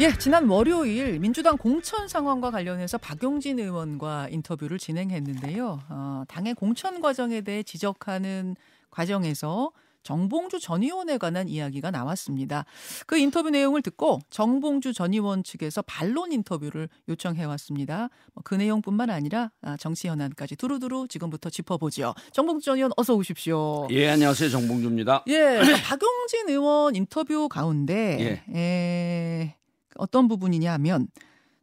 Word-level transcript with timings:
예, 0.00 0.16
지난 0.16 0.48
월요일 0.48 1.18
민주당 1.18 1.58
공천 1.58 2.08
상황과 2.08 2.50
관련해서 2.50 2.96
박용진 2.96 3.58
의원과 3.58 4.28
인터뷰를 4.30 4.78
진행했는데요. 4.78 5.78
어, 5.90 6.22
당의 6.26 6.54
공천 6.54 7.02
과정에 7.02 7.42
대해 7.42 7.62
지적하는 7.62 8.56
과정에서 8.90 9.72
정봉주 10.02 10.58
전 10.60 10.82
의원에 10.82 11.18
관한 11.18 11.48
이야기가 11.48 11.90
나왔습니다. 11.90 12.64
그 13.06 13.18
인터뷰 13.18 13.50
내용을 13.50 13.82
듣고 13.82 14.20
정봉주 14.30 14.94
전 14.94 15.12
의원 15.12 15.44
측에서 15.44 15.82
반론 15.82 16.32
인터뷰를 16.32 16.88
요청해 17.10 17.44
왔습니다. 17.44 18.08
뭐그 18.32 18.54
내용뿐만 18.54 19.10
아니라 19.10 19.50
아, 19.60 19.76
정치 19.76 20.08
현안까지 20.08 20.56
두루두루 20.56 21.08
지금부터 21.08 21.50
짚어보죠. 21.50 22.14
정봉주 22.32 22.64
전 22.64 22.76
의원 22.76 22.92
어서 22.96 23.14
오십시오. 23.14 23.86
예, 23.90 24.08
안녕하세요. 24.08 24.48
정봉주입니다. 24.48 25.24
예, 25.26 25.60
박용진 25.84 26.48
의원 26.48 26.96
인터뷰 26.96 27.50
가운데 27.50 28.42
예. 28.48 28.58
에, 28.58 29.59
어떤 30.00 30.28
부분이냐 30.28 30.72
하면 30.74 31.08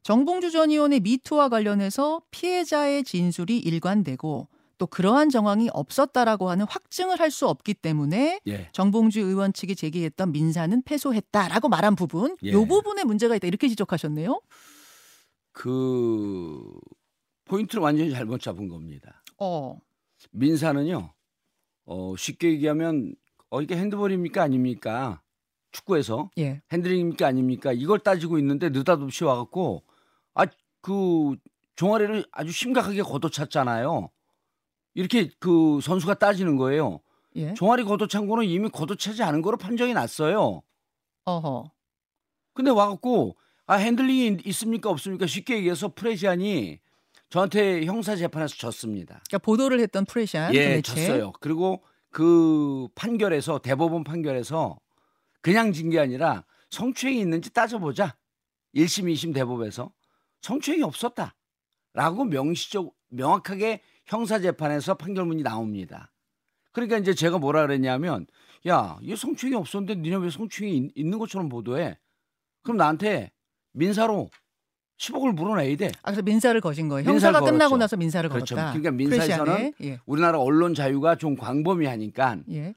정봉주 0.04 0.52
전 0.52 0.72
의원의 0.72 1.02
미투와 1.02 1.50
관련해서 1.50 2.22
피해자의 2.32 3.04
진술이 3.04 3.58
일관되고 3.58 4.48
또 4.78 4.88
그러한 4.88 5.30
정황이 5.30 5.70
없었다라고 5.74 6.50
하는 6.50 6.66
확증을 6.70 7.20
할 7.20 7.32
수 7.32 7.48
없기 7.48 7.74
때문에 7.74 8.40
예. 8.48 8.70
정봉주 8.72 9.20
의원 9.20 9.52
측이 9.52 9.76
제기했던 9.76 10.32
민사는 10.32 10.82
패소했다라고 10.84 11.68
말한 11.68 11.96
부분, 11.96 12.38
예. 12.44 12.52
요 12.52 12.66
부분에 12.66 13.04
문제가 13.04 13.36
있다 13.36 13.48
이렇게 13.48 13.68
지적하셨네요. 13.68 14.40
그 15.52 16.64
포인트를 17.46 17.82
완전히 17.82 18.12
잘못 18.12 18.42
잡은 18.42 18.68
겁니다. 18.68 19.24
어, 19.40 19.78
민사는요. 20.32 21.14
어, 21.86 22.16
쉽게 22.16 22.50
얘기하면 22.52 23.16
어 23.50 23.62
이게 23.62 23.76
핸드볼입니까 23.78 24.44
아닙니까? 24.44 25.22
축구에서 25.72 26.30
예, 26.38 26.62
핸들링입니까 26.72 27.28
아닙니까? 27.28 27.72
이걸 27.74 28.00
따지고 28.00 28.38
있는데 28.40 28.70
느닷없이 28.70 29.24
와 29.24 29.36
갖고 29.36 29.84
아그 30.34 31.36
종아리를 31.76 32.26
아주 32.32 32.52
심각하게 32.52 33.02
걷어찼잖아요. 33.04 34.10
이렇게 34.96 35.30
그 35.40 35.80
선수가 35.82 36.16
따지는 36.16 36.56
거예요. 36.58 37.00
예, 37.36 37.54
종아리 37.54 37.84
걷어찬 37.84 38.28
거는 38.28 38.46
이미 38.46 38.70
걷어차지 38.70 39.22
않은 39.24 39.42
거로 39.42 39.58
판정이 39.58 39.94
났어요. 39.94 40.64
어허, 41.26 41.72
근데 42.54 42.72
와갖고 42.72 43.38
아 43.68 43.76
핸들링이 43.76 44.42
있습니까 44.46 44.90
없습니까 44.90 45.28
쉽게 45.28 45.58
얘기해서 45.58 45.94
프레시안이 45.94 46.80
저한테 47.30 47.86
형사 47.86 48.16
재판에서 48.16 48.56
졌습니다. 48.56 49.22
그러니까 49.28 49.38
보도를 49.40 49.80
했던 49.82 50.06
프레시안 50.06 50.56
예, 50.56 50.70
매체. 50.70 50.82
졌어요. 50.82 51.34
그리고 51.42 51.84
그 52.10 52.88
판결에서 52.96 53.60
대법원 53.60 54.04
판결에서 54.04 54.80
그냥 55.48 55.72
진 55.72 55.90
게 55.90 55.98
아니라 55.98 56.44
성추행이 56.72 57.22
있는지 57.22 57.50
따져보자. 57.54 58.18
1심, 58.76 59.06
2심 59.14 59.34
대법에서 59.34 59.94
성추행이 60.42 60.84
없었다 60.84 61.34
라고 61.94 62.26
명시적 62.26 62.94
명확하게 63.08 63.80
형사 64.06 64.40
재판에서 64.40 64.96
판결문이 64.96 65.44
나옵니다. 65.44 66.12
그러니까 66.74 66.98
이제 66.98 67.14
제가 67.14 67.38
뭐라 67.38 67.62
그랬냐면 67.66 68.28
야, 68.68 69.00
얘 69.08 69.16
성추행이 69.16 69.56
없었는데 69.56 70.02
니네 70.02 70.18
왜 70.18 70.30
성추행이 70.30 70.78
있- 70.78 70.92
있는 70.96 71.18
것처럼 71.18 71.48
보도해? 71.48 71.98
그럼 72.64 72.76
나한테 72.76 73.32
민사로 73.72 74.30
10억을 75.00 75.32
물어내야 75.34 75.78
돼. 75.78 75.88
아, 76.02 76.12
그래서 76.12 76.24
민사를 76.24 76.60
거신 76.60 76.90
거예요. 76.90 77.08
형사가 77.10 77.40
끝나고 77.40 77.56
걸었죠. 77.70 77.78
나서 77.78 77.96
민사를 77.96 78.30
그렇죠. 78.30 78.56
걸었다. 78.56 78.74
그러니까 78.74 78.92
민사에서는. 78.92 79.74
예, 79.84 80.00
우리나라 80.06 80.40
언론 80.40 80.74
자유가 80.74 81.16
좀 81.16 81.38
광범위하니까 81.38 82.40
예. 82.52 82.76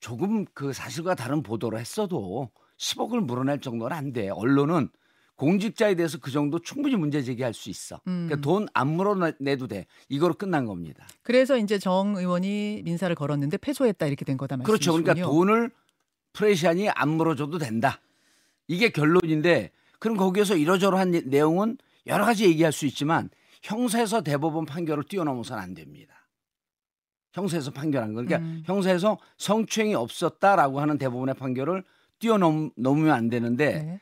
조금 0.00 0.44
그 0.54 0.72
사실과 0.72 1.14
다른 1.14 1.42
보도를 1.42 1.78
했어도 1.78 2.50
10억을 2.78 3.20
물어낼 3.20 3.60
정도는 3.60 3.96
안 3.96 4.12
돼. 4.12 4.28
언론은 4.28 4.88
공직자에 5.36 5.94
대해서 5.94 6.18
그 6.18 6.30
정도 6.32 6.58
충분히 6.58 6.96
문제 6.96 7.22
제기할 7.22 7.54
수 7.54 7.70
있어. 7.70 8.00
음. 8.08 8.26
그러니까 8.28 8.40
돈 8.40 8.66
안 8.74 8.88
물어내도 8.88 9.66
돼. 9.68 9.86
이거로 10.08 10.34
끝난 10.34 10.66
겁니다. 10.66 11.06
그래서 11.22 11.56
이제 11.56 11.78
정 11.78 12.16
의원이 12.16 12.82
민사를 12.84 13.14
걸었는데 13.14 13.56
패소했다 13.58 14.06
이렇게 14.06 14.24
된 14.24 14.36
거다 14.36 14.56
그렇죠. 14.56 14.92
말씀이시군요. 14.92 15.04
그러니까 15.04 15.28
돈을 15.30 15.70
프레시안이 16.32 16.88
안 16.90 17.08
물어줘도 17.10 17.58
된다. 17.58 18.00
이게 18.66 18.90
결론인데 18.90 19.70
그럼 19.98 20.16
거기에서 20.16 20.56
이러저러한 20.56 21.10
내- 21.12 21.20
내용은 21.22 21.78
여러 22.06 22.24
가지 22.24 22.44
얘기할 22.44 22.72
수 22.72 22.86
있지만 22.86 23.30
형사에서 23.62 24.22
대법원 24.22 24.66
판결을 24.66 25.04
뛰어넘어서는 25.04 25.62
안 25.62 25.74
됩니다. 25.74 26.17
형사에서 27.32 27.70
판결한 27.70 28.14
거. 28.14 28.22
그러니까 28.22 28.38
음. 28.38 28.62
형사에서 28.66 29.18
성추행이 29.36 29.94
없었다라고 29.94 30.80
하는 30.80 30.98
대법원의 30.98 31.34
판결을 31.34 31.84
뛰어넘으면 32.18 33.10
안 33.10 33.28
되는데 33.28 33.72
네. 33.82 34.00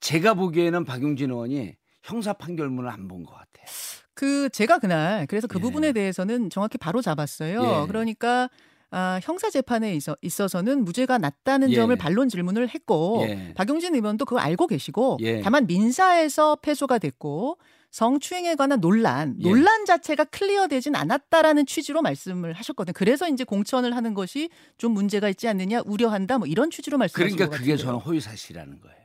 제가 0.00 0.34
보기에는 0.34 0.84
박용진 0.84 1.30
의원이 1.30 1.74
형사 2.02 2.32
판결문을 2.32 2.88
안 2.88 3.08
본 3.08 3.24
것 3.24 3.32
같아요. 3.32 3.66
그 4.14 4.48
제가 4.50 4.78
그날 4.78 5.26
그래서 5.26 5.46
그 5.46 5.58
예. 5.58 5.62
부분에 5.62 5.92
대해서는 5.92 6.50
정확히 6.50 6.78
바로 6.78 7.02
잡았어요. 7.02 7.62
예. 7.62 7.86
그러니까 7.86 8.48
아, 8.90 9.20
형사 9.22 9.50
재판에 9.50 9.94
있어, 9.94 10.16
있어서는 10.22 10.82
무죄가 10.84 11.18
낮다는 11.18 11.70
예. 11.70 11.74
점을 11.74 11.94
반론 11.96 12.28
질문을 12.28 12.68
했고 12.70 13.24
예. 13.28 13.52
박용진 13.54 13.94
의원도 13.94 14.24
그걸 14.24 14.42
알고 14.42 14.66
계시고 14.66 15.18
예. 15.20 15.40
다만 15.42 15.66
민사에서 15.66 16.56
패소가 16.56 16.98
됐고 16.98 17.58
성추행에 17.90 18.54
관한 18.54 18.80
논란, 18.80 19.36
예. 19.40 19.48
논란 19.48 19.84
자체가 19.84 20.24
클리어되진 20.24 20.94
않았다라는 20.94 21.66
취지로 21.66 22.02
말씀을 22.02 22.52
하셨거든요. 22.52 22.92
그래서 22.94 23.28
이제 23.28 23.44
공천을 23.44 23.96
하는 23.96 24.14
것이 24.14 24.50
좀 24.76 24.92
문제가 24.92 25.28
있지 25.28 25.48
않느냐 25.48 25.82
우려한다 25.86 26.38
뭐 26.38 26.46
이런 26.46 26.70
취지로 26.70 26.98
말씀하신 26.98 27.36
그러니까 27.36 27.56
것 27.56 27.58
그게 27.62 27.72
같은데요. 27.72 27.86
저는 27.86 28.00
허위 28.00 28.20
사실이라는 28.20 28.80
거예요. 28.80 28.98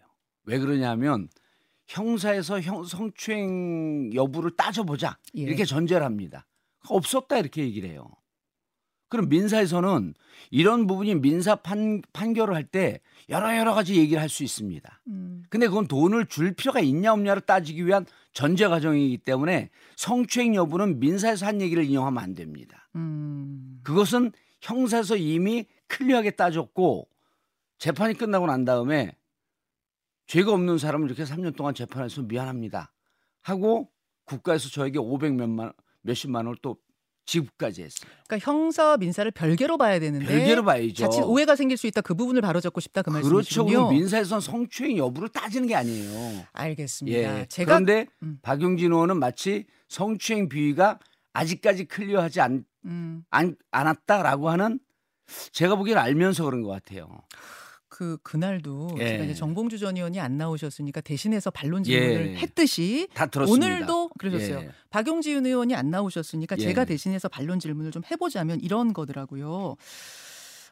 왜 0.46 0.60
그러냐면 0.60 1.30
형사에서 1.88 2.60
형 2.62 2.84
성추행 2.84 4.14
여부를 4.14 4.52
따져보자 4.56 5.18
예. 5.38 5.42
이렇게 5.42 5.66
전제를 5.66 6.06
합니다. 6.06 6.46
없었다 6.90 7.38
이렇게 7.38 7.62
얘기를 7.62 7.90
해요. 7.90 8.10
그럼 9.14 9.30
민사에서는 9.30 10.16
이런 10.50 10.88
부분이 10.88 11.14
민사 11.22 11.56
판, 11.56 12.02
판결을 12.14 12.56
할 12.56 12.64
때 12.64 13.00
여러 13.30 13.56
여러 13.56 13.76
가지 13.76 13.96
얘기를 13.96 14.20
할 14.20 14.28
수 14.28 14.44
있습니다. 14.44 15.02
음, 15.06 15.44
근데 15.50 15.68
그건 15.68 15.88
돈을 15.88 16.26
줄 16.26 16.54
필요가 16.56 16.80
있냐 16.80 17.14
없냐를 17.14 17.44
따지기 17.44 17.86
위한 17.86 18.08
전제 18.32 18.68
과정이기 18.68 19.20
때문에 19.20 19.70
성추행 19.98 20.56
여부는 20.56 21.00
민사에서 21.00 21.46
한 21.46 21.62
얘기를 21.62 21.84
인용하면 21.84 22.24
안 22.24 22.34
됩니다. 22.34 22.90
음, 22.96 23.82
그것은 23.84 24.32
형사에서 24.62 25.16
이미 25.16 25.68
클리어하게 25.90 26.32
따졌고 26.32 27.08
재판이 27.78 28.16
끝나고 28.16 28.48
난 28.48 28.66
다음에 28.66 29.16
죄가 30.26 30.52
없는 30.54 30.80
사람을 30.80 31.08
이렇게 31.08 31.24
3년 31.24 31.56
동안 31.56 31.76
재판해서 31.76 32.24
미안합니다 32.24 32.92
하고 33.44 33.92
국가에서 34.26 34.70
저에게 34.70 34.98
500 34.98 35.36
몇만 35.36 35.72
몇십만 36.02 36.48
원을 36.48 36.58
또 36.64 36.78
지급까지 37.26 37.84
했어요. 37.84 38.12
그러니까 38.28 38.52
형사 38.52 38.98
민사를 38.98 39.30
별개로 39.32 39.78
봐야 39.78 40.00
되는데 40.00 40.26
별개로 40.26 40.64
봐야죠. 40.64 40.94
자칫 40.94 41.22
오해가 41.22 41.56
생길 41.56 41.78
수 41.78 41.88
있다. 41.88 42.02
그 42.02 42.14
부분을 42.16 42.42
바로잡고 42.42 42.82
싶다 42.82 43.02
그 43.02 43.12
그렇죠. 43.12 43.30
말씀이시군요. 43.30 43.88
그럼 43.88 43.90
민사에서는 43.94 44.42
성추행 44.42 44.98
여부를 44.98 45.30
따지는 45.30 45.68
게 45.68 45.76
아니에요. 45.76 46.46
알겠습니다. 46.52 47.18
예. 47.18 47.46
제가 47.48 47.74
그런데 47.74 48.08
음. 48.24 48.40
박용진 48.42 48.92
의원은 48.92 49.18
마치 49.18 49.66
성추행 49.88 50.50
비위가 50.50 51.00
아직까지 51.34 51.86
클리어하지 51.86 52.42
않, 52.42 52.66
음, 52.86 53.24
않, 53.30 53.56
않았다라고 53.72 54.50
하는 54.50 54.80
제가 55.52 55.76
보기엔 55.76 55.98
알면서 55.98 56.44
그런 56.44 56.62
것 56.62 56.70
같아요. 56.70 57.08
그 57.94 58.18
그날도 58.24 58.96
예. 58.98 59.08
제가 59.10 59.24
이제 59.26 59.36
정봉주 59.36 59.78
전 59.78 59.96
의원이 59.96 60.20
안 60.20 60.36
나오셨으니까 60.36 61.02
대신해서 61.02 61.52
반론 61.52 61.84
질문을 61.84 62.32
예. 62.32 62.36
했듯이 62.38 63.08
다 63.14 63.28
들었습니다. 63.28 63.68
오늘도 63.68 64.10
그러셨어요. 64.18 64.62
예. 64.62 64.72
박용진 64.90 65.46
의원이 65.46 65.76
안 65.76 65.92
나오셨으니까 65.92 66.56
예. 66.58 66.64
제가 66.64 66.86
대신해서 66.86 67.30
반론 67.30 67.60
질문을 67.60 67.92
좀 67.92 68.02
해보자면 68.10 68.60
이런 68.62 68.94
거더라고요. 68.94 69.76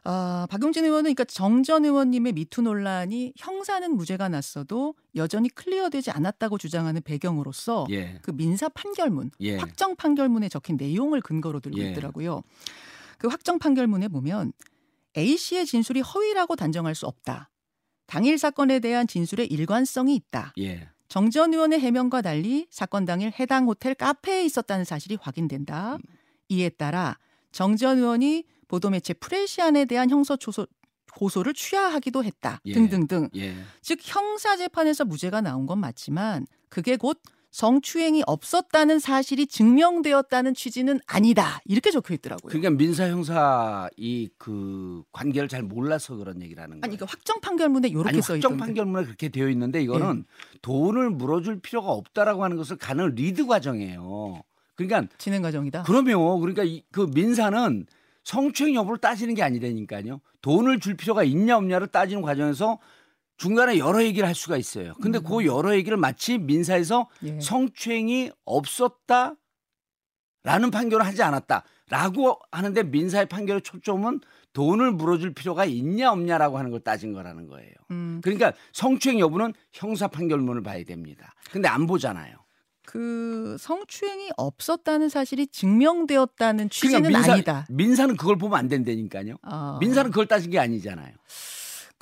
아, 0.02 0.48
박용진 0.50 0.84
의원은 0.84 1.14
그러니까 1.14 1.22
정 1.26 1.62
전 1.62 1.84
의원님의 1.84 2.32
미투 2.32 2.60
논란이 2.62 3.34
형사는 3.36 3.94
무죄가 3.94 4.28
났어도 4.28 4.96
여전히 5.14 5.48
클리어되지 5.48 6.10
않았다고 6.10 6.58
주장하는 6.58 7.02
배경으로서 7.02 7.86
예. 7.90 8.18
그 8.22 8.32
민사 8.32 8.68
판결문, 8.68 9.30
예. 9.42 9.58
확정 9.58 9.94
판결문에 9.94 10.48
적힌 10.48 10.76
내용을 10.76 11.20
근거로 11.20 11.60
들고 11.60 11.78
예. 11.78 11.92
있더라고요. 11.92 12.42
그 13.18 13.28
확정 13.28 13.60
판결문에 13.60 14.08
보면 14.08 14.52
A 15.16 15.36
씨의 15.36 15.66
진술이 15.66 16.00
허위라고 16.00 16.56
단정할 16.56 16.94
수 16.94 17.06
없다. 17.06 17.50
당일 18.06 18.38
사건에 18.38 18.78
대한 18.80 19.06
진술의 19.06 19.46
일관성이 19.46 20.14
있다. 20.16 20.52
예. 20.58 20.88
정전 21.08 21.52
의원의 21.52 21.80
해명과 21.80 22.22
달리 22.22 22.66
사건 22.70 23.04
당일 23.04 23.32
해당 23.38 23.66
호텔 23.66 23.94
카페에 23.94 24.44
있었다는 24.44 24.84
사실이 24.84 25.18
확인된다. 25.20 25.98
이에 26.48 26.68
따라 26.70 27.18
정전 27.52 27.98
의원이 27.98 28.44
보도매체 28.68 29.14
프레시안에 29.14 29.84
대한 29.84 30.08
형사 30.08 30.36
초소, 30.36 30.66
고소를 31.12 31.52
취하하기도 31.52 32.24
했다. 32.24 32.60
예. 32.64 32.72
등등등. 32.72 33.28
예. 33.36 33.54
즉 33.82 33.98
형사 34.02 34.56
재판에서 34.56 35.04
무죄가 35.04 35.42
나온 35.42 35.66
건 35.66 35.78
맞지만 35.78 36.46
그게 36.68 36.96
곧 36.96 37.20
성추행이 37.52 38.24
없었다는 38.26 38.98
사실이 38.98 39.46
증명되었다는 39.46 40.54
취지는 40.54 41.00
아니다. 41.06 41.60
이렇게 41.66 41.90
적혀 41.90 42.14
있더라고요. 42.14 42.48
그러니까 42.48 42.70
민사 42.70 43.06
형사 43.08 43.88
이 43.96 44.30
그 44.38 45.04
관계를 45.12 45.48
잘 45.48 45.62
몰라서 45.62 46.16
그런 46.16 46.40
얘기라는 46.42 46.70
거예요. 46.70 46.80
아니 46.82 46.96
그 46.96 47.04
확정 47.04 47.40
판결문에 47.40 47.88
이렇게 47.88 48.20
써 48.22 48.32
확정 48.32 48.52
있던데. 48.52 48.56
판결문에 48.56 49.04
그렇게 49.04 49.28
되어 49.28 49.48
있는데 49.50 49.82
이거는 49.82 50.24
돈을 50.62 51.10
물어줄 51.10 51.60
필요가 51.60 51.90
없다라고 51.92 52.42
하는 52.42 52.56
것을 52.56 52.76
가는 52.76 53.14
리드 53.14 53.46
과정이에요. 53.46 54.42
그러니까 54.74 55.06
진행 55.18 55.42
과정이다. 55.42 55.82
그러면 55.84 56.40
그러니까 56.40 56.64
이, 56.64 56.82
그 56.90 57.08
민사는 57.14 57.86
성추행 58.24 58.74
여부를 58.74 58.98
따지는 58.98 59.34
게 59.34 59.42
아니라니까요. 59.42 60.20
돈을 60.40 60.80
줄 60.80 60.96
필요가 60.96 61.22
있냐 61.22 61.56
없냐를 61.58 61.86
따지는 61.88 62.22
과정에서 62.22 62.78
중간에 63.42 63.76
여러 63.78 64.04
얘기를 64.04 64.28
할 64.28 64.36
수가 64.36 64.56
있어요. 64.56 64.94
근데 65.02 65.18
음. 65.18 65.24
그 65.24 65.44
여러 65.44 65.74
얘기를 65.74 65.96
마치 65.96 66.38
민사에서 66.38 67.08
예. 67.24 67.40
성추행이 67.40 68.30
없었다 68.44 69.34
라는 70.44 70.70
판결을 70.70 71.04
하지 71.04 71.24
않았다 71.24 71.64
라고 71.90 72.38
하는데 72.52 72.82
민사의 72.84 73.26
판결의 73.26 73.62
초점은 73.62 74.20
돈을 74.52 74.92
물어줄 74.92 75.34
필요가 75.34 75.64
있냐 75.64 76.12
없냐라고 76.12 76.56
하는 76.56 76.70
걸 76.70 76.80
따진 76.80 77.12
거라는 77.12 77.48
거예요. 77.48 77.72
음, 77.90 78.20
그러니까 78.22 78.52
성추행 78.72 79.18
여부는 79.18 79.54
형사 79.72 80.06
판결문을 80.06 80.62
봐야 80.62 80.84
됩니다. 80.84 81.34
근데 81.50 81.66
안 81.66 81.88
보잖아요. 81.88 82.36
그 82.84 83.56
성추행이 83.58 84.30
없었다는 84.36 85.08
사실이 85.08 85.48
증명되었다는 85.48 86.70
취지는 86.70 87.02
그러니까 87.02 87.18
민사, 87.18 87.32
아니다. 87.32 87.66
민사는 87.70 88.16
그걸 88.16 88.36
보면 88.36 88.56
안 88.56 88.68
된다니까요. 88.68 89.36
아. 89.42 89.78
민사는 89.80 90.10
그걸 90.12 90.26
따진 90.26 90.52
게 90.52 90.60
아니잖아요. 90.60 91.12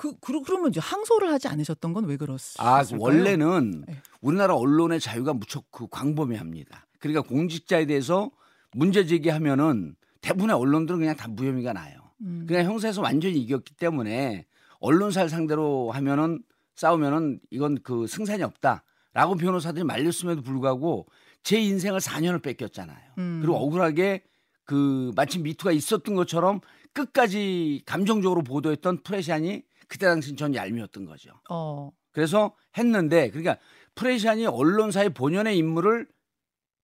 그, 0.00 0.14
그 0.18 0.40
그러면 0.40 0.70
이제 0.70 0.80
항소를 0.80 1.30
하지 1.30 1.46
않으셨던 1.48 1.92
건 1.92 2.06
왜 2.06 2.16
그렇습니까? 2.16 2.78
아, 2.78 2.82
원래는 2.96 3.84
네. 3.86 4.00
우리나라 4.22 4.54
언론의 4.56 4.98
자유가 4.98 5.34
무척 5.34 5.70
그 5.70 5.86
광범위합니다. 5.90 6.86
그러니까 6.98 7.20
공직자에 7.20 7.84
대해서 7.84 8.30
문제 8.72 9.04
제기하면은 9.04 9.94
대부분의 10.22 10.56
언론들은 10.56 11.00
그냥 11.00 11.14
다 11.16 11.28
무혐의가 11.28 11.74
나요. 11.74 11.98
음. 12.22 12.46
그냥 12.48 12.64
형사에서 12.64 13.02
완전히 13.02 13.38
이겼기 13.40 13.74
때문에 13.74 14.46
언론사를 14.78 15.28
상대로 15.28 15.90
하면은 15.90 16.42
싸우면은 16.76 17.40
이건 17.50 17.78
그 17.82 18.06
승산이 18.06 18.42
없다라고 18.42 19.36
변호사들이 19.38 19.84
말렸음에도 19.84 20.40
불구하고 20.40 21.08
제 21.42 21.60
인생을 21.60 22.00
4년을 22.00 22.42
뺏겼잖아요. 22.42 22.98
음. 23.18 23.40
그리고 23.42 23.58
억울하게 23.58 24.22
그 24.64 25.12
마치 25.14 25.38
미투가 25.40 25.72
있었던 25.72 26.14
것처럼 26.14 26.60
끝까지 26.94 27.82
감정적으로 27.84 28.42
보도했던 28.42 29.02
프레시안이 29.02 29.62
그때 29.90 30.06
당시 30.06 30.36
전 30.36 30.54
얄미웠던 30.54 31.04
거죠. 31.04 31.32
어. 31.50 31.90
그래서 32.12 32.54
했는데 32.78 33.28
그러니까 33.28 33.58
프레시안이 33.96 34.46
언론사의 34.46 35.10
본연의 35.10 35.58
임무를 35.58 36.06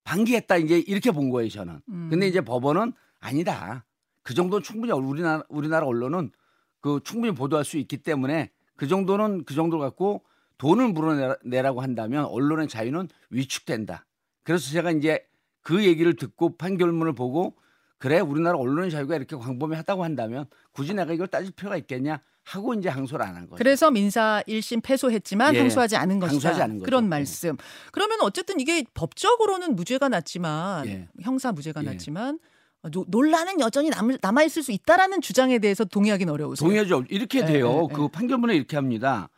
방기했다 0.03 0.56
이제 0.56 0.79
이렇게 0.81 1.12
본 1.12 1.31
거예요 1.31 1.49
저는. 1.49 1.81
음. 1.88 2.08
근데 2.11 2.26
이제 2.26 2.41
법원은 2.41 2.93
아니다. 3.20 3.85
그 4.25 4.35
정도는 4.35 4.64
충분히 4.64 4.93
우리나라 4.93 5.44
우리나라 5.49 5.87
언론은 5.87 6.32
그 6.81 6.99
충분히 7.05 7.32
보도할 7.32 7.64
수 7.64 7.79
있기 7.79 7.99
때문에 7.99 8.50
그 8.75 8.88
정도는 8.88 9.44
그 9.44 9.55
정도 9.55 9.79
갖고 9.79 10.25
돈을 10.59 10.88
물어내라고 10.88 11.82
한다면 11.82 12.25
언론의 12.25 12.67
자유는 12.67 13.09
위축된다. 13.31 14.05
그래서 14.43 14.69
제가 14.70 14.91
이제 14.91 15.25
그 15.62 15.85
얘기를 15.85 16.17
듣고 16.17 16.56
판결문을 16.56 17.14
보고 17.14 17.56
그래 17.99 18.19
우리나라 18.19 18.59
언론의 18.59 18.91
자유가 18.91 19.14
이렇게 19.14 19.37
광범위하다고 19.37 20.02
한다면 20.02 20.47
굳이 20.73 20.93
내가 20.93 21.12
이걸 21.12 21.29
따질 21.29 21.52
필요가 21.52 21.76
있겠냐 21.76 22.20
하고 22.47 22.75
이제 22.75 22.89
항소를 22.89 23.25
안 23.27 23.35
한 23.37 23.47
거죠. 23.47 23.57
그래서 23.57 23.91
민사 23.91 24.43
1심 24.47 24.83
패소했지만 24.83 25.55
예. 25.57 25.59
항소하지 25.61 25.97
않은 25.97 26.21
것이다. 26.21 26.35
항소하지 26.49 26.63
않은. 26.63 26.79
그런 26.81 27.05
예. 27.05 27.09
말씀. 27.09 27.57
그러면 27.91 28.19
어쨌든 28.23 28.61
이게 28.61 28.85
법적으로는 28.95 29.75
무죄가 29.75 30.09
났지만 30.09 30.87
예. 30.87 31.09
형사 31.23 31.51
무죄가 31.51 31.83
예. 31.83 31.87
났지만 31.87 32.39
노, 32.93 33.05
논란은 33.09 33.59
여전히 33.61 33.91
남, 33.91 34.17
남아 34.23 34.45
있을 34.45 34.63
수 34.63 34.71
있다라는 34.71 35.21
주장에 35.23 35.59
대해서 35.59 35.85
동의하기는 35.85 36.33
어려우세요. 36.33 36.65
동의하죠. 36.65 37.05
이렇게 37.11 37.41
예, 37.41 37.45
돼요. 37.47 37.89
예, 37.91 37.95
그 37.95 38.09
판결문에 38.09 38.55
이렇게 38.55 38.77
합니다. 38.77 39.29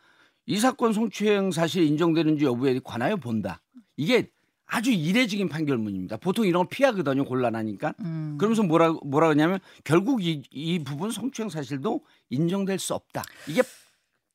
이 0.45 0.57
사건 0.59 0.93
성추행 0.93 1.49
사실 1.51 1.83
인정되는지 1.83 2.45
여부에 2.45 2.79
관하여 2.83 3.15
본다. 3.17 3.59
이게 3.97 4.29
아주 4.71 4.91
이례적인 4.91 5.49
판결문입니다. 5.49 6.17
보통 6.17 6.45
이런 6.45 6.63
걸 6.63 6.69
피하거든요. 6.69 7.25
곤란하니까. 7.25 7.95
음. 8.01 8.37
그러면서 8.37 8.61
뭐라 8.63 8.93
뭐라 9.03 9.27
그러냐면 9.27 9.59
결국 9.83 10.23
이, 10.23 10.43
이 10.51 10.79
부분 10.83 11.09
성추행 11.09 11.49
사실도 11.49 12.05
인정될 12.29 12.77
수 12.77 12.93
없다. 12.93 13.23
이게 13.47 13.63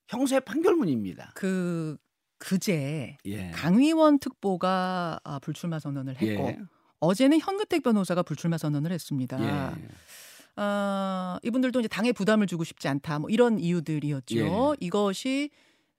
형사의 0.09 0.41
판결문입니다. 0.41 1.33
그 1.35 1.97
그제 2.39 3.17
예. 3.25 3.51
강위원 3.53 4.19
특보가 4.19 5.21
아, 5.23 5.39
불출마 5.39 5.79
선언을 5.79 6.21
했고 6.21 6.49
예. 6.49 6.59
어제는 6.99 7.39
현근택 7.41 7.85
변호사가 7.85 8.25
불출마 8.25 8.59
선언을 8.59 8.91
했습니다. 8.91 9.41
예. 9.41 9.89
아, 10.57 11.39
이분들도 11.45 11.79
이제 11.79 11.89
당에 11.89 12.11
부담을 12.11 12.49
주고 12.49 12.65
싶지 12.65 12.89
않다. 12.89 13.21
뭐 13.21 13.31
이런 13.31 13.61
이유들이었죠. 13.61 14.37
예. 14.37 14.51
이것이 14.81 15.51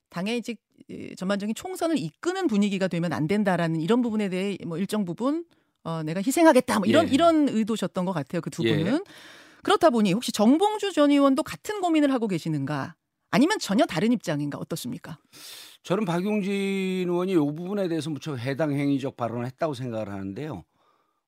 당의 0.10 0.38
이제 0.38 0.56
이, 0.90 1.16
전반적인 1.16 1.56
총선을 1.56 1.98
이끄는 1.98 2.48
분위기가 2.48 2.88
되면 2.88 3.14
안 3.14 3.28
된다라는 3.28 3.82
이런 3.82 4.02
부분에 4.02 4.30
대해 4.30 4.58
뭐 4.66 4.78
일정 4.78 5.06
부분 5.06 5.46
어, 5.84 6.04
내가 6.04 6.22
희생하겠다. 6.22 6.80
뭐 6.80 6.88
이런 6.88 7.08
예. 7.10 7.14
이런 7.14 7.50
의도셨던 7.50 8.06
것 8.06 8.12
같아요. 8.12 8.42
그두 8.42 8.64
예. 8.66 8.76
분은 8.78 9.04
그렇다 9.64 9.90
보니 9.90 10.14
혹시 10.14 10.32
정봉주 10.32 10.94
전 10.94 11.12
의원도 11.12 11.44
같은 11.44 11.82
고민을 11.82 12.12
하고 12.14 12.28
계시는가? 12.28 12.96
아니면 13.32 13.60
전혀 13.60 13.86
다른 13.86 14.12
입장인가 14.12 14.58
어떻습니까? 14.58 15.18
저는 15.84 16.06
박용진 16.06 17.08
의원이 17.10 17.34
이 17.34 17.36
부분에 17.36 17.88
대해서 17.88 18.10
무척 18.10 18.38
해당 18.40 18.72
행위적 18.74 19.18
발언을 19.18 19.46
했다고 19.48 19.74
생각을 19.74 20.10
하는데요. 20.10 20.64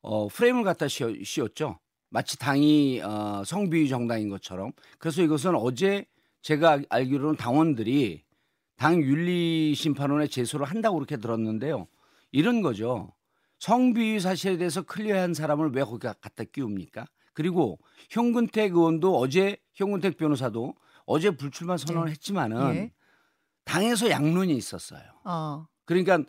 어, 0.02 0.28
프레임을 0.30 0.64
갖다 0.64 0.88
씌워, 0.88 1.12
씌웠죠. 1.24 1.80
마치 2.10 2.38
당이 2.40 3.02
어, 3.04 3.44
성비위 3.46 3.90
정당인 3.90 4.30
것처럼. 4.30 4.72
그래서 4.98 5.22
이것은 5.22 5.56
어제 5.56 6.06
제가 6.42 6.72
알- 6.72 6.86
알기로는 6.90 7.36
당원들이 7.36 8.24
당 8.78 9.02
윤리 9.02 9.74
심판원에 9.76 10.28
제소를 10.28 10.66
한다고 10.66 10.98
그렇게 10.98 11.18
들었는데요. 11.18 11.88
이런 12.32 12.62
거죠. 12.62 13.14
성비위 13.60 14.20
사실에 14.20 14.58
대해서 14.58 14.84
클리어한 14.84 15.34
사람을 15.34 15.72
왜 15.74 15.84
거기 15.84 16.06
갖다 16.08 16.44
끼웁니까? 16.44 17.08
그리고 17.34 17.80
현근택 18.10 18.74
의원도 18.74 19.18
어제 19.18 19.58
현근택 19.74 20.18
변호사도 20.18 20.76
어제 21.06 21.32
불출마 21.32 21.78
선언을 21.78 22.06
네. 22.08 22.12
했지만은 22.12 22.76
예. 22.76 22.92
당에서 23.66 24.10
양론이 24.10 24.56
있었어요. 24.56 25.02
어, 25.24 25.68
그러니까 25.86 26.20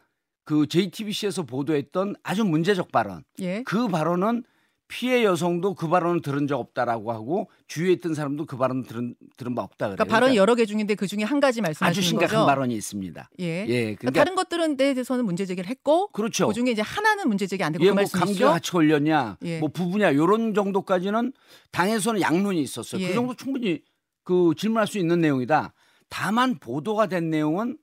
그 0.44 0.66
JTBC에서 0.66 1.42
보도했던 1.42 2.16
아주 2.22 2.44
문제적 2.44 2.90
발언. 2.90 3.24
예. 3.40 3.62
그 3.64 3.88
발언은 3.88 4.44
피해 4.88 5.22
여성도 5.22 5.74
그 5.74 5.86
발언을 5.86 6.22
들은 6.22 6.46
적 6.46 6.58
없다라고 6.58 7.12
하고 7.12 7.50
주위에 7.66 7.92
있던 7.92 8.14
사람도 8.14 8.46
그 8.46 8.56
발언 8.56 8.82
들은 8.82 9.14
들은 9.36 9.54
바 9.54 9.62
없다 9.62 9.86
그래요. 9.86 9.96
그러니까 9.96 10.14
발언이 10.14 10.36
여러 10.36 10.54
개 10.54 10.64
중인데 10.64 10.94
그 10.94 11.06
중에 11.06 11.22
한 11.22 11.40
가지 11.40 11.60
말씀하시는 11.60 11.90
아주 11.90 12.00
심각한 12.00 12.38
거죠. 12.38 12.46
발언이 12.46 12.74
있습니다. 12.74 13.30
예. 13.40 13.44
예, 13.44 13.64
그러니까 13.66 13.98
그러니까 14.00 14.24
다른 14.24 14.34
것들은 14.34 14.72
에 14.80 14.94
대해서는 14.94 15.26
문제 15.26 15.44
제기를 15.44 15.68
했고 15.68 16.08
그렇죠. 16.08 16.48
그 16.48 16.54
중에 16.54 16.70
이제 16.70 16.80
하나는 16.80 17.28
문제 17.28 17.46
제기 17.46 17.62
안 17.62 17.72
되고 17.72 17.84
예, 17.84 17.90
그 17.90 17.94
뭐? 17.94 18.04
감기가 18.10 18.52
같이 18.52 18.72
걸렸냐, 18.72 19.36
예. 19.44 19.60
뭐 19.60 19.68
부부냐 19.68 20.10
이런 20.10 20.54
정도까지는 20.54 21.32
당에서는 21.70 22.20
양론이 22.22 22.60
있었어요. 22.62 23.02
예. 23.02 23.08
그 23.08 23.14
정도 23.14 23.34
충분히 23.34 23.82
그 24.24 24.54
질문할 24.56 24.86
수 24.86 24.98
있는 24.98 25.20
내용이다. 25.20 25.74
다만 26.08 26.58
보도가 26.58 27.06
된 27.06 27.28
내용은 27.28 27.76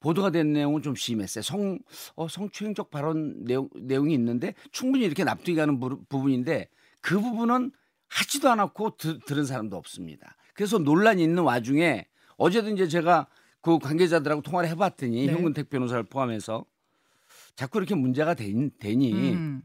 보도가 0.00 0.30
된 0.30 0.52
내용은 0.52 0.82
좀 0.82 0.94
심했어요. 0.94 1.42
성 1.42 1.78
어, 2.14 2.28
성추행적 2.28 2.90
발언 2.90 3.44
내용 3.44 3.68
내용이 3.74 4.14
있는데 4.14 4.54
충분히 4.70 5.04
이렇게 5.04 5.24
납득이 5.24 5.56
가는 5.56 5.80
부, 5.80 6.04
부분인데 6.08 6.68
그 7.00 7.20
부분은 7.20 7.72
하지도 8.08 8.50
않았고 8.50 8.96
드, 8.96 9.18
들은 9.20 9.44
사람도 9.44 9.76
없습니다. 9.76 10.36
그래서 10.54 10.78
논란이 10.78 11.22
있는 11.22 11.42
와중에 11.42 12.06
어제도 12.36 12.68
이제 12.70 12.88
제가 12.88 13.26
그 13.60 13.78
관계자들하고 13.78 14.42
통화를 14.42 14.68
해봤더니 14.70 15.26
네. 15.26 15.32
현근택 15.32 15.70
변호사를 15.70 16.04
포함해서 16.04 16.64
자꾸 17.56 17.78
이렇게 17.78 17.94
문제가 17.94 18.34
되니, 18.34 18.70
되니 18.78 19.32
음. 19.32 19.62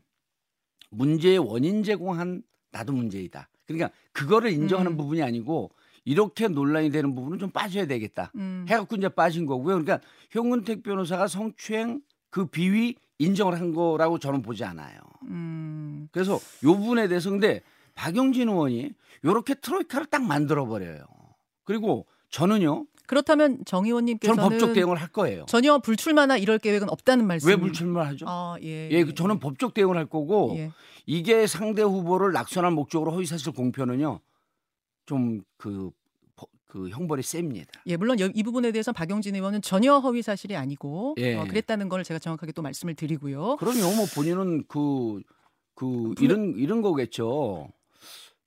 문제의 0.89 1.37
원인 1.37 1.83
제공한 1.83 2.41
나도 2.71 2.93
문제이다. 2.93 3.49
그러니까 3.67 3.91
그거를 4.11 4.51
인정하는 4.51 4.93
음. 4.93 4.97
부분이 4.97 5.21
아니고 5.21 5.71
이렇게 6.03 6.47
논란이 6.47 6.91
되는 6.91 7.13
부분은 7.13 7.39
좀 7.39 7.49
빠져야 7.49 7.85
되겠다. 7.85 8.31
음. 8.35 8.65
해갖고 8.67 8.95
이제 8.95 9.09
빠진 9.09 9.45
거고요. 9.45 9.81
그러니까 9.81 9.99
현근택 10.31 10.83
변호사가 10.83 11.27
성추행 11.27 12.01
그 12.29 12.45
비위 12.45 12.95
인정을 13.19 13.59
한 13.59 13.73
거라고 13.73 14.17
저는 14.17 14.41
보지 14.41 14.63
않아요. 14.63 14.99
음. 15.23 16.07
그래서 16.11 16.33
요 16.63 16.75
부분에 16.75 17.07
대해서 17.07 17.29
근데 17.29 17.61
박영진 17.93 18.49
의원이 18.49 18.91
요렇게 19.23 19.55
트로이카를 19.55 20.07
딱 20.07 20.23
만들어 20.23 20.65
버려요. 20.65 21.03
그리고 21.63 22.07
저는요. 22.29 22.85
그렇다면 23.05 23.59
정 23.65 23.85
의원님께서는 23.85 24.41
저는 24.41 24.57
법적 24.57 24.73
대응을 24.73 24.95
할 24.95 25.09
거예요. 25.09 25.45
전혀 25.47 25.77
불출마나 25.79 26.37
이럴 26.37 26.57
계획은 26.57 26.89
없다는 26.89 27.27
말씀. 27.27 27.49
왜 27.49 27.57
불출마를 27.57 28.09
하죠? 28.11 28.25
아, 28.27 28.55
예. 28.63 28.89
예, 28.89 29.03
그 29.03 29.13
저는 29.13 29.39
법적 29.39 29.73
대응을 29.73 29.97
할 29.97 30.05
거고 30.05 30.53
예. 30.55 30.71
이게 31.05 31.45
상대 31.45 31.81
후보를 31.81 32.31
낙선할 32.31 32.71
목적으로 32.71 33.11
허위사실 33.11 33.51
공표는요 33.51 34.21
좀그 35.15 35.91
그 36.67 36.87
형벌이 36.89 37.21
셉니다. 37.21 37.69
예, 37.87 37.97
물론 37.97 38.17
이 38.33 38.43
부분에 38.43 38.71
대해서 38.71 38.93
박용진 38.93 39.35
의원은 39.35 39.61
전혀 39.61 39.97
허위 39.97 40.21
사실이 40.21 40.55
아니고 40.55 41.15
예. 41.17 41.35
어, 41.35 41.43
그랬다는 41.45 41.89
걸 41.89 42.01
제가 42.05 42.17
정확하게 42.17 42.53
또 42.53 42.61
말씀을 42.61 42.95
드리고요. 42.95 43.57
그럼요. 43.57 43.93
뭐 43.97 44.05
본인은 44.15 44.63
그, 44.69 45.21
그, 45.75 45.85
분명- 45.85 46.15
이런, 46.21 46.53
이런 46.57 46.81
거겠죠. 46.81 47.67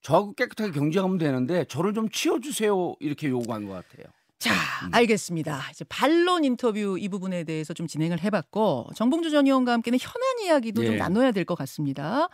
저하고 0.01 0.33
깨끗하게 0.35 0.73
경쟁하면 0.73 1.19
되는데 1.19 1.65
저를 1.67 1.93
좀 1.93 2.09
치워주세요. 2.09 2.95
이렇게 3.01 3.29
요구한 3.29 3.67
것 3.67 3.73
같아요. 3.75 4.07
자, 4.39 4.53
음. 4.87 4.91
알겠습니다. 4.95 5.61
이제 5.71 5.85
반론 5.89 6.45
인터뷰 6.45 6.97
이 6.99 7.09
부분에 7.09 7.45
대해서 7.45 7.73
좀 7.75 7.87
진행을 7.87 8.23
해봤고 8.23 8.89
정봉주 8.95 9.31
전 9.31 9.47
의원과 9.47 9.73
함께는 9.73 9.99
현안 10.01 10.23
이야기도 10.47 10.83
좀 10.85 10.95
예. 10.95 10.97
나눠야 10.99 11.33
될 11.33 11.45
것 11.45 11.57
같습니다. 11.57 12.29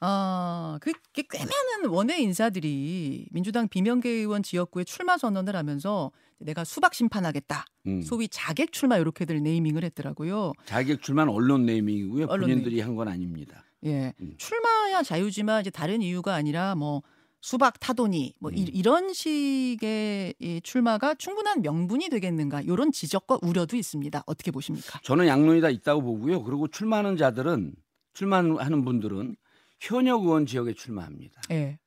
아, 0.00 0.78
그게 0.80 1.22
꽤 1.28 1.38
많은 1.38 1.90
원외 1.90 2.18
인사들이 2.20 3.26
민주당 3.32 3.68
비명계 3.68 4.08
의원 4.08 4.42
지역구에 4.42 4.84
출마 4.84 5.18
선언을 5.18 5.56
하면서 5.56 6.12
내가 6.38 6.62
수박 6.64 6.94
심판하겠다. 6.94 7.64
음. 7.88 8.02
소위 8.02 8.28
자객 8.28 8.72
출마 8.72 8.96
이렇게들 8.96 9.42
네이밍을 9.42 9.82
했더라고요. 9.84 10.52
자격 10.66 11.02
출마는 11.02 11.32
언론 11.32 11.66
네이밍이고요. 11.66 12.26
언론 12.28 12.48
본인들이 12.48 12.80
한건 12.80 13.08
아닙니다. 13.08 13.64
예. 13.84 14.12
음. 14.20 14.34
출마야 14.38 15.02
자유지만 15.02 15.62
이제 15.62 15.70
다른 15.70 16.00
이유가 16.00 16.34
아니라 16.34 16.76
뭐 16.76 17.02
수박 17.40 17.78
타도니 17.80 18.34
뭐 18.40 18.50
이, 18.52 18.62
음. 18.62 18.66
이 18.72 18.82
런 18.82 19.12
식의 19.12 20.34
이 20.38 20.60
출마가 20.62 21.14
충분한 21.16 21.62
명분이 21.62 22.08
되겠는가 22.08 22.60
이런 22.60 22.92
지적과 22.92 23.38
우려도 23.42 23.76
있습니다. 23.76 24.22
어떻게 24.26 24.52
보십니까? 24.52 25.00
저는 25.02 25.26
양론이 25.26 25.60
다 25.60 25.70
있다고 25.70 26.02
보고요. 26.02 26.44
그리고 26.44 26.68
출마하는 26.68 27.16
자들은 27.16 27.74
출마하는 28.14 28.84
분들은 28.84 29.36
현역 29.80 30.22
의원 30.22 30.46
지역에 30.46 30.72
출마합니다. 30.74 31.40
예. 31.50 31.78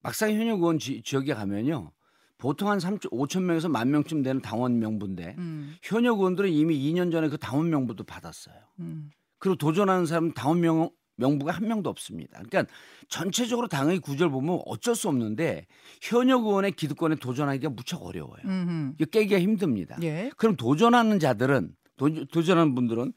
막상 0.00 0.30
현역 0.32 0.60
의원 0.60 0.78
지, 0.78 1.02
지역에 1.02 1.34
가면요. 1.34 1.92
보통 2.38 2.68
한 2.68 2.80
3, 2.80 2.98
5천 2.98 3.42
명에서 3.42 3.68
만 3.68 3.90
명쯤 3.90 4.22
되는 4.22 4.40
당원 4.40 4.80
명부인데 4.80 5.36
음, 5.38 5.76
현역 5.80 6.18
의원들은 6.18 6.50
이미 6.50 6.76
2년 6.76 7.12
전에 7.12 7.28
그 7.28 7.38
당원 7.38 7.70
명부도 7.70 8.02
받았어요. 8.02 8.56
음. 8.80 9.10
그리고 9.38 9.56
도전하는 9.56 10.06
사람은 10.06 10.34
당원 10.34 10.60
명, 10.60 10.90
명부가 11.16 11.52
한 11.52 11.68
명도 11.68 11.88
없습니다. 11.90 12.42
그러니까 12.42 12.72
전체적으로 13.08 13.68
당의 13.68 14.00
구조를 14.00 14.32
보면 14.32 14.60
어쩔 14.66 14.96
수 14.96 15.08
없는데 15.08 15.66
현역 16.00 16.44
의원의 16.44 16.72
기득권에 16.72 17.16
도전하기가 17.16 17.70
무척 17.70 18.04
어려워요. 18.04 18.42
음흠. 18.44 19.04
깨기가 19.10 19.38
힘듭니다. 19.38 19.96
예. 20.02 20.30
그럼 20.36 20.56
도전하는 20.56 21.20
자들은 21.20 21.76
도, 21.96 22.24
도전하는 22.26 22.74
분들은 22.74 23.12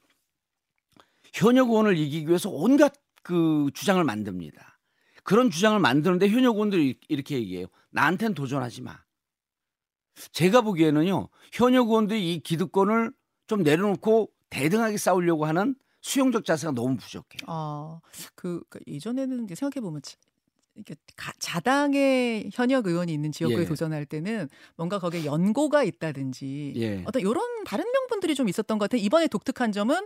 현역 1.34 1.70
의원을 1.70 1.98
이기기 1.98 2.27
위해서 2.27 2.50
온갖 2.51 2.94
그 3.25 3.72
주장을 3.74 4.01
만듭니다. 4.03 4.79
그런 5.24 5.50
주장을 5.50 5.79
만드는데 5.79 6.29
현역 6.29 6.58
의원들이 6.58 7.00
이렇게 7.10 7.38
얘기해요. 7.38 7.65
나한텐 7.89 8.36
도전하지 8.36 8.84
마. 8.84 9.00
제가 10.32 10.62
보기에는요. 10.62 11.29
현역 11.51 11.88
의원들이 11.88 12.36
이 12.36 12.39
기득권을 12.41 13.12
좀 13.48 13.63
내려놓고 13.63 14.29
대등하게 14.51 14.98
싸우려고 14.98 15.46
하는 15.46 15.75
수용적 16.01 16.46
자세가 16.46 16.74
너무 16.74 16.98
부족해요. 16.98 17.39
어, 17.48 18.00
그, 18.36 18.62
그 18.70 18.79
이전에는 18.86 19.46
이제 19.46 19.55
생각해 19.55 19.82
보면 19.82 20.01
이게 20.75 20.96
가- 21.15 21.34
자당의 21.39 22.51
현역 22.53 22.86
의원이 22.86 23.12
있는 23.12 23.32
지역구에 23.32 23.62
예. 23.62 23.65
도전할 23.65 24.05
때는 24.05 24.48
뭔가 24.75 25.00
거기에 25.00 25.25
연고가 25.25 25.84
있다든지 25.84 26.74
예. 26.75 27.03
어떤 27.08 27.22
이런 27.24 27.63
다른 27.65 27.86
명분들이 27.91 28.36
좀 28.36 28.48
있었던 28.50 28.77
것 28.77 28.86
같아요. 28.88 29.03
이번에 29.03 29.27
독특한 29.27 29.72
점은 29.72 30.05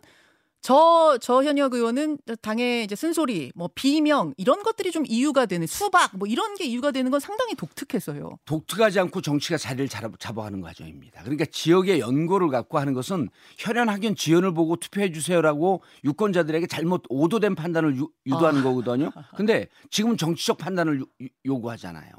저, 0.61 1.17
저 1.21 1.41
현역 1.43 1.73
의원은 1.73 2.17
당의 2.41 2.83
이제 2.83 2.93
쓴소리, 2.95 3.53
뭐 3.55 3.69
비명 3.73 4.33
이런 4.37 4.61
것들이 4.61 4.91
좀 4.91 5.05
이유가 5.07 5.45
되는 5.45 5.65
수박 5.65 6.17
뭐 6.17 6.27
이런 6.27 6.55
게 6.55 6.65
이유가 6.65 6.91
되는 6.91 7.09
건 7.11 7.19
상당히 7.21 7.55
독특해서요. 7.55 8.37
독특하지 8.45 8.99
않고 8.99 9.21
정치가 9.21 9.57
자리를 9.57 9.87
잡- 9.87 10.19
잡아가는 10.19 10.59
과정입니다. 10.59 11.21
그러니까 11.23 11.45
지역의 11.45 12.01
연고를 12.01 12.49
갖고 12.49 12.77
하는 12.77 12.93
것은 12.93 13.29
혈연 13.57 13.87
학연 13.87 14.15
지연을 14.15 14.53
보고 14.53 14.75
투표해 14.75 15.11
주세요라고 15.13 15.81
유권자들에게 16.03 16.67
잘못 16.67 17.03
오도된 17.07 17.55
판단을 17.55 17.95
유, 17.95 18.09
도하는 18.29 18.59
아. 18.59 18.63
거거든요. 18.63 19.11
근데 19.37 19.67
지금은 19.91 20.17
정치적 20.17 20.57
판단을 20.57 20.99
요- 20.99 21.05
요구하잖아요. 21.45 22.11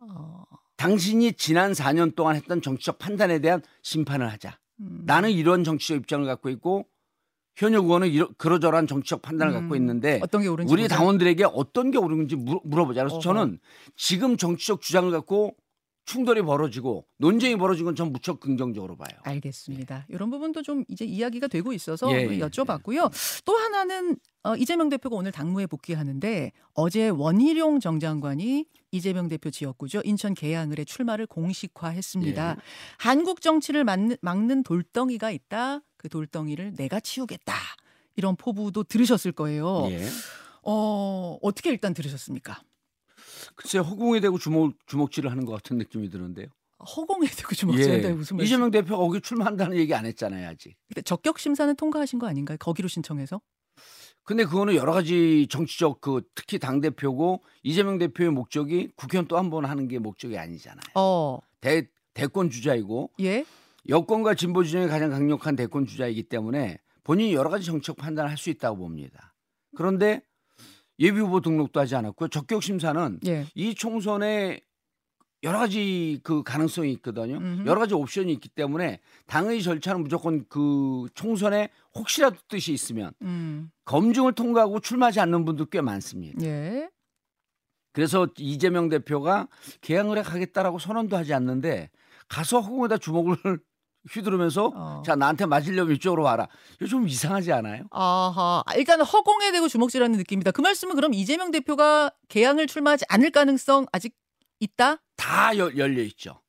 어, 0.00 0.42
당신이 0.76 1.34
지난 1.34 1.72
4년 1.72 2.14
동안 2.16 2.34
했던 2.34 2.60
정치적 2.60 2.98
판단에 2.98 3.38
대한 3.38 3.62
심판을 3.82 4.30
하자. 4.32 4.58
음. 4.80 5.02
나는 5.06 5.30
이런 5.30 5.62
정치적 5.64 5.96
입장을 5.98 6.26
갖고 6.26 6.48
있고 6.50 6.86
현역 7.58 7.84
의원은 7.86 8.08
이러, 8.08 8.28
그러저러한 8.38 8.86
정치적 8.86 9.20
판단을 9.20 9.52
갖고 9.52 9.74
음, 9.74 9.76
있는데 9.76 10.20
어떤 10.22 10.42
게 10.42 10.48
옳은지 10.48 10.72
우리 10.72 10.82
보자. 10.82 10.94
당원들에게 10.96 11.44
어떤 11.52 11.90
게 11.90 11.98
옳은지 11.98 12.36
물- 12.36 12.60
물어보자. 12.62 13.00
그래서 13.02 13.16
어허. 13.16 13.20
저는 13.22 13.58
지금 13.96 14.36
정치적 14.36 14.80
주장을 14.80 15.10
갖고 15.10 15.56
충돌이 16.06 16.40
벌어지고 16.40 17.04
논쟁이 17.18 17.56
벌어진 17.56 17.84
건 17.84 17.94
전 17.96 18.12
무척 18.12 18.38
긍정적으로 18.40 18.96
봐요. 18.96 19.10
알겠습니다. 19.24 20.06
이런 20.08 20.30
부분도 20.30 20.62
좀 20.62 20.84
이제 20.88 21.04
이야기가 21.04 21.48
되고 21.48 21.72
있어서 21.72 22.10
예, 22.12 22.28
예, 22.30 22.38
여쭤봤고요. 22.38 23.10
또 23.44 23.56
하나는 23.56 24.16
어, 24.44 24.54
이재명 24.54 24.88
대표가 24.88 25.16
오늘 25.16 25.32
당무에 25.32 25.66
복귀하는데 25.66 26.52
어제 26.74 27.08
원희룡 27.08 27.80
정 27.80 27.98
장관이 28.00 28.66
이재명 28.92 29.28
대표 29.28 29.50
지역구죠 29.50 30.00
인천 30.04 30.32
계양을의 30.32 30.86
출마를 30.86 31.26
공식화했습니다. 31.26 32.50
예. 32.52 32.56
한국 32.98 33.40
정치를 33.42 33.84
막는, 33.84 34.16
막는 34.22 34.62
돌덩이가 34.62 35.30
있다. 35.32 35.80
그 35.98 36.08
돌덩이를 36.08 36.74
내가 36.76 37.00
치우겠다. 37.00 37.54
이런 38.16 38.34
포부도 38.36 38.84
들으셨을 38.84 39.32
거예요. 39.32 39.86
예. 39.90 40.02
어, 40.62 41.38
어떻게 41.42 41.70
일단 41.70 41.92
들으셨습니까? 41.92 42.62
글쎄 43.54 43.78
허공에 43.78 44.20
대고 44.20 44.38
주먹 44.38 44.72
주먹질을 44.86 45.30
하는 45.30 45.44
것 45.44 45.52
같은 45.52 45.76
느낌이 45.78 46.08
드는데요. 46.08 46.46
허공에 46.96 47.28
대고 47.28 47.54
주먹질한다 47.54 48.10
무슨? 48.10 48.38
예. 48.40 48.44
이재명 48.44 48.70
대표가 48.70 48.96
거기 49.04 49.20
출마한다는 49.20 49.76
얘기 49.76 49.92
안 49.94 50.06
했잖아요 50.06 50.48
아직. 50.48 50.76
근데 50.88 51.02
적격 51.02 51.38
심사는 51.38 51.74
통과하신 51.76 52.18
거 52.18 52.26
아닌가요? 52.28 52.56
거기로 52.58 52.88
신청해서? 52.88 53.40
근데 54.24 54.44
그거는 54.44 54.74
여러 54.74 54.92
가지 54.92 55.46
정치적 55.50 56.00
그 56.00 56.22
특히 56.34 56.58
당 56.58 56.80
대표고 56.80 57.42
이재명 57.62 57.98
대표의 57.98 58.30
목적이 58.30 58.90
국회의원 58.94 59.26
또 59.26 59.36
한 59.36 59.50
번 59.50 59.64
하는 59.64 59.88
게 59.88 59.98
목적이 59.98 60.36
아니잖아요. 60.38 60.82
어, 60.94 61.38
대 61.60 61.88
대권 62.14 62.50
주자이고 62.50 63.10
예. 63.20 63.44
여권과 63.88 64.34
진보 64.34 64.64
진영이 64.64 64.88
가장 64.88 65.10
강력한 65.10 65.56
대권 65.56 65.86
주자이기 65.86 66.24
때문에 66.24 66.78
본인이 67.04 67.34
여러 67.34 67.48
가지 67.50 67.64
정책 67.66 67.96
판단을 67.96 68.30
할 68.30 68.36
수 68.36 68.50
있다고 68.50 68.76
봅니다. 68.78 69.34
그런데 69.76 70.22
예비 70.98 71.18
후보 71.20 71.40
등록도 71.40 71.78
하지 71.80 71.94
않았고요. 71.94 72.28
적격 72.28 72.62
심사는 72.62 73.20
예. 73.26 73.46
이 73.54 73.74
총선에 73.74 74.60
여러 75.44 75.58
가지 75.58 76.18
그 76.24 76.42
가능성이 76.42 76.92
있거든요. 76.94 77.36
음흠. 77.36 77.66
여러 77.66 77.78
가지 77.78 77.94
옵션이 77.94 78.32
있기 78.32 78.48
때문에 78.48 78.98
당의 79.26 79.62
절차는 79.62 80.02
무조건 80.02 80.44
그 80.48 81.06
총선에 81.14 81.68
혹시라도 81.94 82.36
뜻이 82.48 82.72
있으면 82.72 83.12
음. 83.22 83.70
검증을 83.84 84.32
통과하고 84.32 84.80
출마하지 84.80 85.20
않는 85.20 85.44
분들 85.44 85.66
꽤 85.70 85.80
많습니다. 85.80 86.44
예. 86.44 86.90
그래서 87.92 88.28
이재명 88.36 88.88
대표가 88.88 89.48
개항을 89.80 90.20
하겠다라고 90.22 90.78
선언도 90.80 91.16
하지 91.16 91.32
않는데 91.34 91.90
가서 92.28 92.60
허공에다 92.60 92.98
주먹을 92.98 93.36
휘두르면서 94.12 94.72
어. 94.74 95.02
자 95.04 95.16
나한테 95.16 95.44
맞으려면 95.46 95.94
이쪽으로 95.96 96.22
와라. 96.22 96.48
이거 96.76 96.86
좀 96.86 97.06
이상하지 97.08 97.52
않아요? 97.52 97.84
아하. 97.90 98.62
일단 98.76 99.00
허공에 99.02 99.52
대고 99.52 99.68
주먹질하는 99.68 100.16
느낌이다. 100.18 100.52
그 100.52 100.60
말씀은 100.60 100.94
그럼 100.94 101.12
이재명 101.14 101.50
대표가 101.50 102.10
개항을 102.28 102.66
출마하지 102.66 103.04
않을 103.08 103.30
가능성 103.30 103.86
아직 103.92 104.14
있다? 104.60 104.98
다 105.16 105.56
여- 105.58 105.76
열려 105.76 106.02
있죠. 106.04 106.40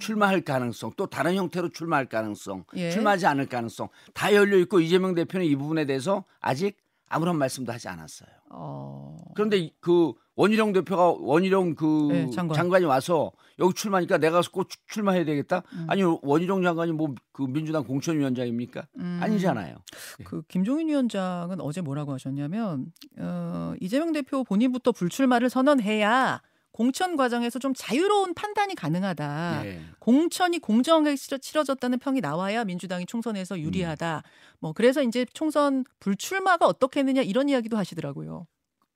출마할 0.00 0.40
가능성, 0.40 0.92
또 0.96 1.06
다른 1.06 1.34
형태로 1.34 1.68
출마할 1.68 2.06
가능성, 2.08 2.64
예. 2.76 2.90
출마하지 2.92 3.26
않을 3.26 3.46
가능성 3.46 3.90
다 4.14 4.32
열려 4.34 4.56
있고 4.58 4.80
이재명 4.80 5.14
대표는 5.14 5.44
이 5.44 5.54
부분에 5.54 5.84
대해서 5.84 6.24
아직 6.40 6.78
아무런 7.12 7.36
말씀도 7.36 7.72
하지 7.72 7.88
않았어요. 7.88 8.28
어. 8.50 9.16
그런데 9.34 9.58
이- 9.58 9.72
그 9.80 10.12
원희룡 10.34 10.72
대표가 10.72 11.10
원희룡 11.18 11.74
그 11.74 12.08
네, 12.10 12.30
장관. 12.30 12.82
이 12.82 12.84
와서 12.86 13.32
여기 13.58 13.74
출마니까 13.74 14.16
내가 14.18 14.40
꼭 14.50 14.68
출- 14.68 14.80
출마해야 14.88 15.24
되겠다. 15.26 15.62
음. 15.74 15.86
아니 15.88 16.02
원희룡 16.02 16.62
장관이 16.62 16.92
뭐 16.92 17.14
그 17.32 17.42
민주당 17.46 17.84
공천위원장입니까? 17.84 18.86
음. 18.98 19.18
아니잖아요. 19.22 19.76
그 20.24 20.42
김종인 20.48 20.88
위원장은 20.88 21.60
어제 21.60 21.80
뭐라고 21.80 22.12
하셨냐면 22.12 22.86
어, 23.18 23.74
이재명 23.80 24.12
대표 24.12 24.42
본인부터 24.44 24.92
불출마를 24.92 25.48
선언해야 25.50 26.40
공천 26.72 27.16
과정에서 27.16 27.58
좀 27.58 27.74
자유로운 27.76 28.32
판단이 28.34 28.74
가능하다. 28.74 29.62
예. 29.66 29.80
공천이 29.98 30.58
공정하게 30.58 31.16
치러- 31.16 31.38
치러졌다는 31.38 31.98
평이 31.98 32.20
나와야 32.20 32.64
민주당이 32.64 33.04
총선에서 33.06 33.60
유리하다. 33.60 34.22
뭐 34.58 34.72
그래서 34.72 35.02
이제 35.02 35.26
총선 35.34 35.84
불출마가 36.00 36.66
어떻겠느냐 36.66 37.22
이런 37.22 37.48
이야기도 37.50 37.76
하시더라고요. 37.76 38.46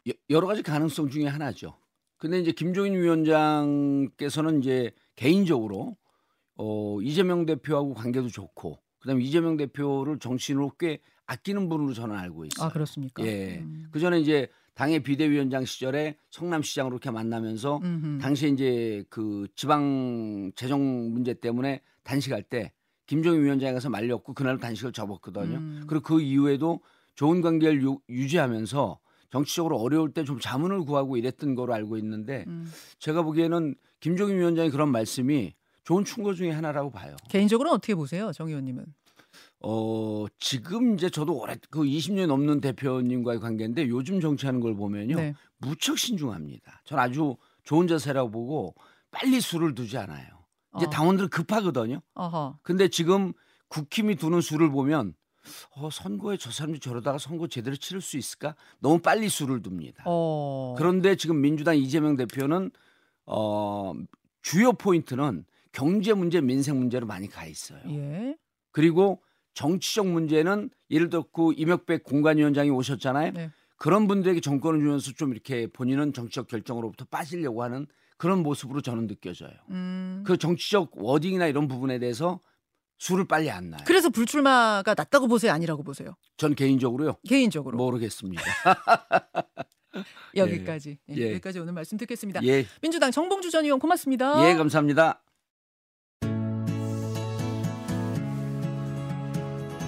여- 0.09 0.13
여러 0.31 0.47
가지 0.47 0.63
가능성 0.63 1.11
중에 1.11 1.27
하나죠. 1.27 1.77
근데 2.17 2.41
이제 2.41 2.51
김종인 2.53 2.95
위원장께서는 2.95 4.61
이제 4.61 4.91
개인적으로 5.17 5.97
어, 6.57 6.99
이재명 7.03 7.45
대표하고 7.45 7.93
관계도 7.93 8.29
좋고 8.29 8.79
그다음에 9.01 9.23
이재명 9.23 9.59
대표를 9.59 10.19
정치인으로 10.19 10.73
꽤 10.79 11.01
아끼는 11.27 11.69
분으로 11.69 11.93
저는 11.93 12.17
알고 12.17 12.47
있어요. 12.47 12.69
아 12.69 12.73
그렇습니까? 12.73 13.23
예. 13.27 13.59
음. 13.59 13.89
그 13.91 14.01
전에 14.01 14.19
이제 14.21 14.49
당의 14.77 15.03
비대위원장 15.03 15.65
시절에 15.65 16.19
성남시장으로 16.31 16.97
이렇게 16.97 17.11
만나면서 17.11 17.81
음흠. 17.83 18.19
당시에 18.21 18.51
이제 18.51 19.05
그 19.09 19.49
지방 19.57 20.53
재정 20.55 21.13
문제 21.13 21.33
때문에 21.33 21.81
단식할 22.05 22.43
때 22.43 22.73
김종인 23.07 23.43
위원장에 23.43 23.73
가서 23.73 23.89
말렸고 23.89 24.35
그날 24.35 24.59
단식을 24.59 24.93
접었거든요. 24.93 25.57
음. 25.57 25.85
그리고 25.87 26.03
그 26.05 26.21
이후에도 26.21 26.81
좋은 27.15 27.41
관계를 27.41 27.83
유, 27.83 27.99
유지하면서 28.11 28.99
정치적으로 29.31 29.79
어려울 29.79 30.13
때 30.13 30.25
좀 30.25 30.39
자문을 30.39 30.85
구하고 30.85 31.17
이랬던 31.17 31.55
거로 31.55 31.73
알고 31.73 31.97
있는데 31.97 32.45
음. 32.47 32.71
제가 32.99 33.23
보기에는 33.23 33.75
김종인 34.01 34.37
위원장의 34.39 34.71
그런 34.71 34.91
말씀이 34.93 35.55
좋은 35.85 36.05
충고 36.05 36.35
중에 36.35 36.51
하나라고 36.51 36.91
봐요. 36.91 37.17
개인적으로는 37.31 37.77
어떻게 37.77 37.95
보세요, 37.95 38.31
정 38.33 38.49
의원님은? 38.49 38.85
어, 39.61 40.27
지금 40.39 40.95
이제 40.95 41.09
저도 41.09 41.35
오래 41.39 41.57
그 41.71 41.81
20년 41.81 42.27
넘는 42.27 42.61
대표님과의 42.61 43.41
관계인데 43.41 43.89
요즘 43.89 44.21
정치하는 44.21 44.61
걸 44.61 44.77
보면요. 44.77 45.17
네. 45.17 45.35
무척 45.59 45.99
신중합니다. 45.99 46.83
전 46.85 46.99
아주 46.99 47.37
좋은 47.65 47.87
자세라고 47.87 48.31
보고 48.31 48.75
빨리 49.11 49.41
수를 49.41 49.75
두지 49.75 49.97
않아요. 49.99 50.27
이제 50.77 50.87
어. 50.87 50.91
당원들은 50.91 51.31
급하거든요. 51.31 52.03
어허. 52.15 52.59
근데 52.63 52.89
지금 52.89 53.33
국힘이 53.69 54.17
두는 54.17 54.41
수를 54.41 54.71
보면 54.71 55.15
어, 55.77 55.89
선거에 55.91 56.37
저 56.37 56.51
사람들이 56.51 56.81
저러다가 56.81 57.19
선거 57.19 57.47
제대로 57.47 57.77
치를 57.77 58.01
수 58.01 58.17
있을까? 58.17 58.55
너무 58.79 58.99
빨리 58.99 59.29
수를 59.29 59.63
둡니다. 59.65 60.03
어. 60.07 60.75
그런데 60.77 61.17
지금 61.17 61.41
민주당 61.41 61.77
이재명 61.79 62.17
대표는 62.17 62.71
어, 63.27 63.95
주요 64.43 64.73
포인트는 64.73 65.45
경제 65.73 66.15
문제, 66.15 66.41
민생 66.41 66.79
문제로 66.79 67.07
많이 67.07 67.29
가 67.29 67.47
있어요. 67.47 67.81
예. 67.89 68.37
그리고 68.73 69.23
정치적 69.57 70.07
문제는 70.07 70.71
예를 70.91 71.09
들어 71.09 71.25
그 71.33 71.53
이명백 71.57 72.05
공관위원장이 72.05 72.71
오셨잖아요. 72.71 73.33
네. 73.33 73.51
그런 73.79 74.07
분들에게 74.07 74.41
정권을 74.41 74.81
주면서 74.81 75.13
좀 75.13 75.33
이렇게 75.33 75.67
본인은 75.67 76.13
정치적 76.13 76.47
결정으로부터 76.47 77.07
빠지려고 77.07 77.63
하는 77.63 77.87
그런 78.19 78.43
모습으로 78.43 78.83
저는 78.83 79.07
느껴져요. 79.07 79.53
음. 79.71 80.23
그 80.27 80.37
정치적 80.37 80.93
워딩이나 80.95 81.47
이런 81.47 81.69
부분에 81.69 81.99
대해서 81.99 82.41
수를 82.99 83.27
빨리 83.27 83.51
안 83.51 83.71
나요. 83.71 83.81
그래서 83.87 84.09
불출마가 84.11 84.95
낫다고 84.95 85.27
보세요, 85.27 85.53
아니라고 85.53 85.83
보세요? 85.83 86.17
전 86.37 86.55
개인적으로요. 86.55 87.17
개인적으로 87.29 87.77
모르겠습니다. 87.77 88.43
여기까지 90.37 90.99
예, 91.11 91.15
예. 91.17 91.31
여기까지 91.33 91.59
오늘 91.59 91.73
말씀 91.73 91.97
듣겠습니다. 91.97 92.43
예, 92.45 92.67
민주당 92.83 93.11
정봉주 93.11 93.51
전 93.51 93.65
의원 93.65 93.81
고맙습니다. 93.81 94.49
예, 94.49 94.55
감사합니다. 94.55 95.23